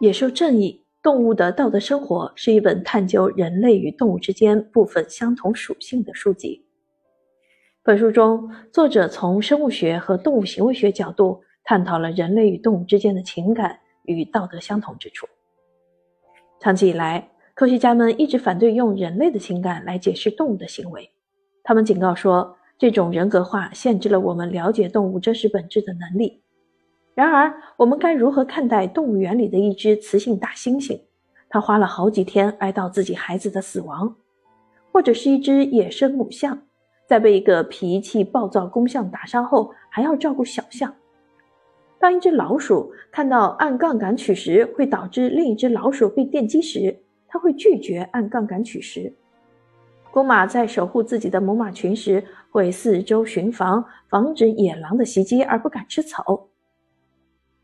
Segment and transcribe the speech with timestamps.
[0.00, 6.64] 野兽正义：动物的道德生活是一本探究人类与动物之间部分相同属性的书籍。
[7.82, 15.26] 本书中，作者从生物学和动物行为学角度探讨了人类与动物之间的情感与道德相同之处。
[16.60, 21.10] 长期以来，科学家们一直反对用人类的情感来解释动物的行为。
[21.64, 26.44] 他们警告说，这种人格化限制了我们了解动物真实本质的能力。
[27.18, 31.00] 然而，我们该如何看待动物园里的一只雌性大猩猩？
[31.48, 34.14] 它花了好几天哀悼自己孩子的死亡，
[34.92, 36.62] 或者是一只野生母象，
[37.08, 40.94] 在被一个脾气暴躁公象打伤后，还要照顾小象？
[41.98, 46.96] 当一只老鼠看到按杠杆取食会导致另一只老鼠被电击时，
[47.26, 49.12] 它会拒绝按杠杆取食。
[50.12, 52.22] 公马在守护自己的母马群时，
[52.52, 56.46] 会四周巡防，防止野狼的袭击，而不敢吃草。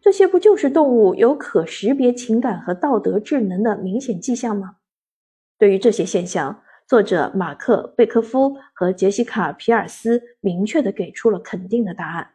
[0.00, 4.76] 这些不就是动物有可识别情感和道德智能的明显迹象吗？
[5.58, 12.34] 对于这些现象，作者马克·贝科夫和杰西卡·皮尔斯明确地给出了肯定的答案。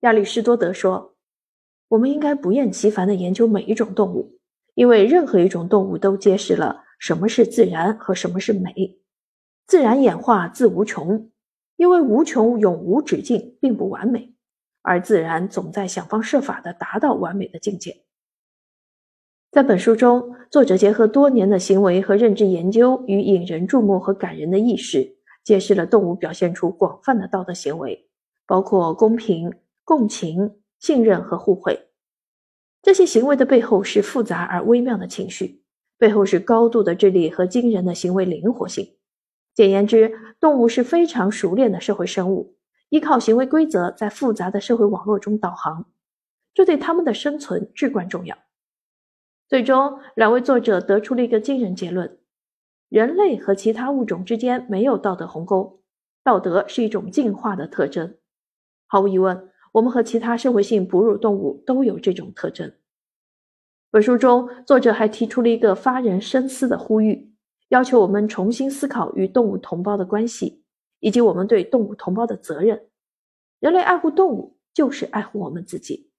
[0.00, 1.16] 亚里士多德说
[1.88, 4.38] ：“我们应该不厌其烦地研究每一种动物，
[4.74, 9.00] 因为任何一种动物都揭示了什么是自然和什么是美。
[9.66, 11.30] 自然演化自无穷，
[11.76, 14.33] 因为无穷永无止境，并不完美。”
[14.84, 18.04] 而自然总在想方设法的达到完美的境界。
[19.50, 28.06] 在本书中，作者结合多年的行为和认知研究与引人注目和感人的意识，揭示了动物表现出广泛的道德行为，
[28.46, 31.88] 包括公平、共情、信任和互惠。
[32.82, 35.62] 这些行为的背后是复杂而微妙的情绪，
[35.96, 38.96] 背后是高度的智力和惊人的行为灵活性。
[39.54, 42.53] 简言之，动物是非常熟练的社会生物。
[42.94, 45.84] 依靠行为规则在复杂的社会网络中导航，
[46.54, 48.38] 这对他们的生存至关重要。
[49.48, 52.20] 最终，两位作者得出了一个惊人结论：
[52.88, 55.82] 人类和其他物种之间没有道德鸿沟，
[56.22, 58.14] 道德是一种进化的特征。
[58.86, 62.72] 毫无疑问，我们和其他社会性哺乳动物都有这种特征。
[63.90, 67.34] 本书中，作者还提出了一个发人深思的呼吁，
[67.70, 70.63] 要求我们重新思考与动物同胞的关系。
[71.04, 72.88] 以及我们对动物同胞的责任，
[73.60, 76.10] 人类爱护动物就是爱护我们自己。